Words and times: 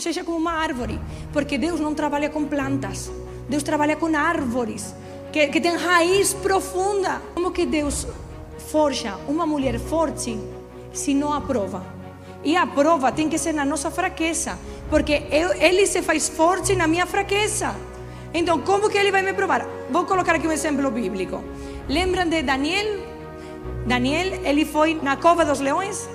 seja 0.00 0.24
como 0.24 0.36
uma 0.36 0.52
árvore, 0.52 0.98
porque 1.32 1.58
Deus 1.58 1.80
não 1.80 1.94
trabalha 1.94 2.28
com 2.28 2.44
plantas, 2.44 3.10
Deus 3.48 3.62
trabalha 3.62 3.96
com 3.96 4.14
árvores 4.14 4.94
que, 5.32 5.46
que 5.48 5.60
têm 5.60 5.76
raiz 5.76 6.34
profunda. 6.34 7.22
Como 7.34 7.50
que 7.50 7.64
Deus 7.66 8.06
forja 8.70 9.16
uma 9.26 9.46
mulher 9.46 9.78
forte 9.78 10.38
se 10.92 11.14
não 11.14 11.32
aprova? 11.32 11.84
E 12.44 12.56
a 12.56 12.66
prova 12.66 13.10
tem 13.10 13.28
que 13.28 13.38
ser 13.38 13.52
na 13.52 13.64
nossa 13.64 13.90
fraqueza, 13.90 14.58
porque 14.88 15.24
eu, 15.30 15.52
Ele 15.54 15.86
se 15.86 16.02
faz 16.02 16.28
forte 16.28 16.76
na 16.76 16.86
minha 16.86 17.06
fraqueza. 17.06 17.74
Então, 18.32 18.60
como 18.60 18.88
que 18.88 18.98
Ele 18.98 19.10
vai 19.10 19.22
me 19.22 19.32
provar? 19.32 19.66
Vou 19.90 20.04
colocar 20.04 20.34
aqui 20.34 20.46
um 20.46 20.52
exemplo 20.52 20.90
bíblico. 20.90 21.42
Lembram 21.88 22.28
de 22.28 22.42
Daniel? 22.42 23.00
Daniel, 23.86 24.40
ele 24.44 24.66
foi 24.66 25.00
na 25.02 25.16
cova 25.16 25.44
dos 25.44 25.60
leões? 25.60 26.08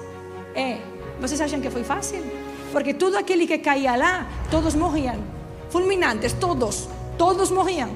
É. 0.53 0.77
Vocês 1.19 1.41
acham 1.41 1.59
que 1.59 1.69
foi 1.69 1.83
fácil? 1.83 2.23
Porque 2.73 2.93
tudo 2.93 3.17
aquele 3.17 3.45
que 3.45 3.59
caía 3.59 3.95
lá, 3.95 4.27
todos 4.49 4.73
morriam. 4.73 5.17
Fulminantes, 5.69 6.33
todos. 6.33 6.89
Todos 7.19 7.51
morriam. 7.51 7.91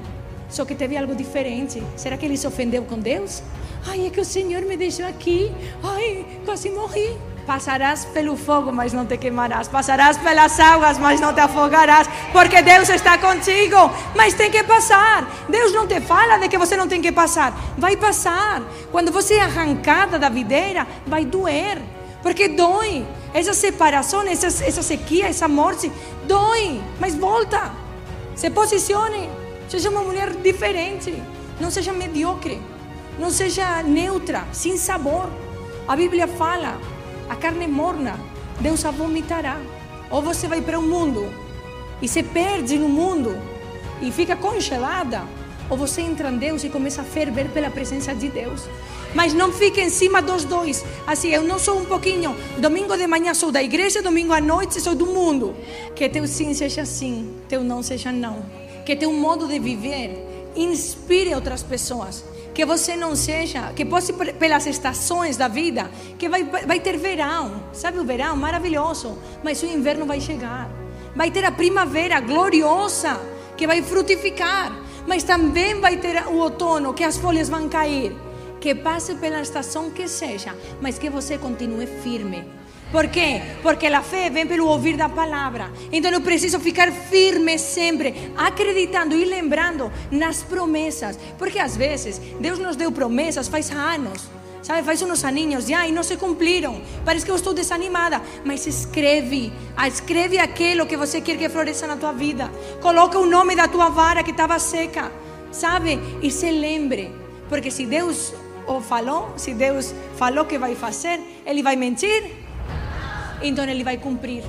Só 0.48 0.64
que 0.64 0.74
teve 0.74 0.96
algo 0.96 1.16
diferente. 1.16 1.82
Será 1.96 2.16
que 2.16 2.24
ele 2.24 2.36
se 2.36 2.46
ofendeu 2.46 2.84
com 2.84 2.98
Deus? 2.98 3.42
Ai, 3.86 4.06
é 4.06 4.10
que 4.10 4.20
o 4.20 4.24
Senhor 4.24 4.62
me 4.62 4.76
deixou 4.76 5.04
aqui. 5.04 5.50
Ai, 5.82 6.24
quase 6.44 6.70
morri. 6.70 7.10
Passarás 7.44 8.04
pelo 8.04 8.36
fogo, 8.36 8.70
mas 8.72 8.92
não 8.92 9.04
te 9.04 9.16
queimarás. 9.16 9.66
Passarás 9.66 10.16
pelas 10.18 10.60
águas, 10.60 10.96
mas 10.96 11.20
não 11.20 11.34
te 11.34 11.40
afogarás. 11.40 12.08
Porque 12.30 12.62
Deus 12.62 12.88
está 12.88 13.18
contigo. 13.18 13.90
Mas 14.14 14.34
tem 14.34 14.48
que 14.50 14.62
passar. 14.62 15.28
Deus 15.48 15.72
não 15.72 15.88
te 15.88 16.00
fala 16.00 16.38
de 16.38 16.48
que 16.48 16.56
você 16.56 16.76
não 16.76 16.86
tem 16.86 17.02
que 17.02 17.10
passar. 17.10 17.52
Vai 17.76 17.96
passar. 17.96 18.62
Quando 18.92 19.10
você 19.10 19.34
é 19.34 19.40
arrancada 19.40 20.20
da 20.20 20.28
videira, 20.28 20.86
vai 21.04 21.24
doer. 21.24 21.78
Porque 22.22 22.46
dói. 22.48 23.04
Essa 23.34 23.52
separação, 23.52 24.22
essa, 24.22 24.46
essa 24.46 24.82
sequia, 24.82 25.26
essa 25.26 25.48
morte, 25.48 25.90
dói. 26.26 26.80
Mas 26.98 27.14
volta. 27.14 27.72
Se 28.34 28.50
posicione. 28.50 29.28
Seja 29.68 29.90
uma 29.90 30.02
mulher 30.02 30.34
diferente. 30.34 31.22
Não 31.60 31.70
seja 31.70 31.92
mediocre. 31.92 32.60
Não 33.18 33.30
seja 33.30 33.82
neutra, 33.82 34.46
sem 34.52 34.76
sabor. 34.76 35.28
A 35.88 35.96
Bíblia 35.96 36.28
fala 36.28 36.78
a 37.28 37.34
carne 37.36 37.66
morna, 37.66 38.18
Deus 38.60 38.84
a 38.84 38.90
vomitará. 38.90 39.58
Ou 40.10 40.22
você 40.22 40.46
vai 40.46 40.60
para 40.62 40.78
o 40.78 40.82
mundo 40.82 41.28
e 42.00 42.08
se 42.08 42.22
perde 42.22 42.78
no 42.78 42.88
mundo 42.88 43.36
e 44.00 44.10
fica 44.12 44.36
congelada, 44.36 45.22
ou 45.70 45.76
você 45.76 46.00
entra 46.00 46.30
em 46.30 46.38
Deus 46.38 46.64
e 46.64 46.68
começa 46.68 47.02
a 47.02 47.04
ferver 47.04 47.48
pela 47.48 47.70
presença 47.70 48.14
de 48.14 48.28
Deus. 48.28 48.68
Mas 49.14 49.32
não 49.32 49.52
fique 49.52 49.80
em 49.80 49.90
cima 49.90 50.20
dos 50.20 50.44
dois. 50.44 50.84
Assim, 51.06 51.28
eu 51.28 51.42
não 51.42 51.58
sou 51.58 51.78
um 51.78 51.84
pouquinho. 51.84 52.36
Domingo 52.58 52.96
de 52.96 53.06
manhã 53.06 53.32
sou 53.34 53.50
da 53.50 53.62
igreja, 53.62 54.02
domingo 54.02 54.32
à 54.32 54.40
noite 54.40 54.80
sou 54.80 54.94
do 54.94 55.06
mundo. 55.06 55.54
Que 55.94 56.08
teu 56.08 56.26
sim 56.26 56.52
seja 56.54 56.84
sim, 56.84 57.34
teu 57.48 57.64
não 57.64 57.82
seja 57.82 58.12
não. 58.12 58.44
Que 58.84 58.94
teu 58.94 59.12
modo 59.12 59.46
de 59.46 59.58
viver 59.58 60.26
inspire 60.54 61.34
outras 61.34 61.62
pessoas 61.62 62.24
que 62.58 62.64
você 62.64 62.96
não 62.96 63.14
seja, 63.14 63.72
que 63.72 63.84
possa 63.84 64.12
pelas 64.12 64.66
estações 64.66 65.36
da 65.36 65.46
vida, 65.46 65.88
que 66.18 66.28
vai, 66.28 66.42
vai 66.42 66.80
ter 66.80 66.96
verão, 66.96 67.62
sabe 67.72 68.00
o 68.00 68.04
verão 68.04 68.36
maravilhoso, 68.36 69.16
mas 69.44 69.62
o 69.62 69.66
inverno 69.66 70.04
vai 70.04 70.20
chegar. 70.20 70.68
Vai 71.14 71.30
ter 71.30 71.44
a 71.44 71.52
primavera 71.52 72.18
gloriosa, 72.18 73.16
que 73.56 73.64
vai 73.64 73.80
frutificar, 73.80 74.76
mas 75.06 75.22
também 75.22 75.80
vai 75.80 75.96
ter 75.96 76.26
o 76.26 76.36
outono, 76.38 76.94
que 76.94 77.04
as 77.04 77.16
folhas 77.16 77.48
vão 77.48 77.68
cair. 77.68 78.16
Que 78.60 78.74
passe 78.74 79.14
pela 79.14 79.40
estação 79.40 79.90
que 79.90 80.08
seja, 80.08 80.54
mas 80.80 80.98
que 80.98 81.08
você 81.08 81.38
continue 81.38 81.86
firme 81.86 82.58
por 82.90 83.06
quê? 83.08 83.42
Porque 83.62 83.86
a 83.86 84.02
fé 84.02 84.30
vem 84.30 84.46
pelo 84.46 84.66
ouvir 84.66 84.96
da 84.96 85.08
palavra. 85.08 85.70
Então 85.92 86.10
eu 86.10 86.22
preciso 86.22 86.58
ficar 86.58 86.90
firme 86.90 87.58
sempre, 87.58 88.32
acreditando 88.36 89.14
e 89.14 89.24
lembrando 89.26 89.92
nas 90.10 90.42
promessas. 90.42 91.18
Porque 91.38 91.58
às 91.58 91.76
vezes 91.76 92.18
Deus 92.40 92.58
nos 92.58 92.76
deu 92.76 92.90
promessas 92.90 93.46
faz 93.46 93.70
anos. 93.70 94.30
Sabe, 94.62 94.82
faz 94.82 95.00
uns 95.02 95.24
aninhos 95.24 95.68
e 95.68 95.92
não 95.92 96.02
se 96.02 96.16
cumpriram. 96.16 96.80
Parece 97.04 97.24
que 97.24 97.30
eu 97.30 97.36
estou 97.36 97.54
desanimada. 97.54 98.20
Mas 98.44 98.66
escreve, 98.66 99.52
escreve 99.86 100.38
aquilo 100.38 100.86
que 100.86 100.96
você 100.96 101.20
quer 101.20 101.36
que 101.36 101.48
floresça 101.48 101.86
na 101.86 101.96
tua 101.96 102.12
vida. 102.12 102.50
Coloca 102.80 103.18
o 103.18 103.26
nome 103.26 103.54
da 103.54 103.68
tua 103.68 103.88
vara 103.88 104.22
que 104.22 104.30
estava 104.30 104.58
seca. 104.58 105.10
Sabe? 105.50 105.98
E 106.22 106.30
se 106.30 106.50
lembre. 106.50 107.10
Porque 107.48 107.70
se 107.70 107.86
Deus 107.86 108.34
falou, 108.82 109.32
se 109.36 109.54
Deus 109.54 109.94
falou 110.16 110.44
que 110.44 110.58
vai 110.58 110.74
fazer, 110.74 111.20
Ele 111.46 111.62
vai 111.62 111.76
mentir? 111.76 112.48
então 113.40 113.64
Ele 113.64 113.84
vai 113.84 113.96
cumprir. 113.96 114.42